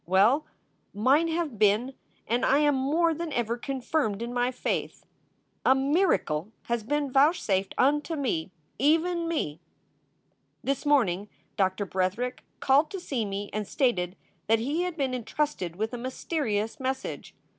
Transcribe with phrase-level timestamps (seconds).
[0.07, 0.45] Well,
[0.95, 1.93] mine have been
[2.27, 5.05] and I am more than ever confirmed in my faith.
[5.63, 9.59] A miracle has been vouchsafed unto me, even me!
[10.63, 14.15] This morning Doctor Bretherick called to see me and stated
[14.47, 17.35] that he had been intrusted with a mysterious message.